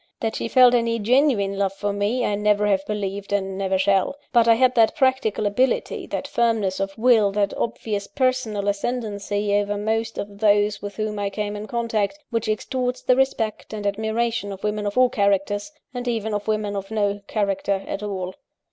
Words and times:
That 0.19 0.35
she 0.35 0.47
felt 0.47 0.73
any 0.73 0.97
genuine 0.97 1.59
love 1.59 1.73
for 1.73 1.93
me 1.93 2.25
I 2.25 2.33
never 2.33 2.65
have 2.65 2.83
believed, 2.87 3.31
and 3.31 3.55
never 3.55 3.77
shall: 3.77 4.15
but 4.33 4.47
I 4.47 4.55
had 4.55 4.73
that 4.73 4.95
practical 4.95 5.45
ability, 5.45 6.07
that 6.07 6.27
firmness 6.27 6.79
of 6.79 6.97
will, 6.97 7.31
that 7.33 7.53
obvious 7.55 8.07
personal 8.07 8.67
ascendancy 8.67 9.53
over 9.53 9.77
most 9.77 10.17
of 10.17 10.39
those 10.39 10.81
with 10.81 10.95
whom 10.95 11.19
I 11.19 11.29
came 11.29 11.55
in 11.55 11.67
contact, 11.67 12.17
which 12.31 12.47
extorts 12.49 13.03
the 13.03 13.15
respect 13.15 13.73
and 13.73 13.85
admiration 13.85 14.51
of 14.51 14.63
women 14.63 14.87
of 14.87 14.97
all 14.97 15.09
characters, 15.09 15.71
and 15.93 16.07
even 16.07 16.33
of 16.33 16.47
women 16.47 16.75
of 16.75 16.89
no 16.89 17.21
character 17.27 17.83
at 17.85 18.01
all. 18.01 18.33